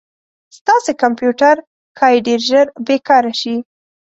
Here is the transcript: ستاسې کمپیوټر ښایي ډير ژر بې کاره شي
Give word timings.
ستاسې 0.57 0.91
کمپیوټر 1.01 1.55
ښایي 1.97 2.19
ډير 2.27 2.39
ژر 2.49 2.67
بې 2.85 2.97
کاره 3.07 3.33
شي 3.41 3.55